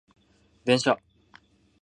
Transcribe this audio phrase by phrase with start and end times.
[0.65, 0.97] 電車